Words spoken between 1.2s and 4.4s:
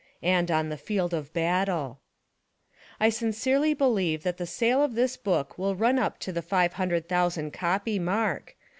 BATTLE. I sincerely believe tlhat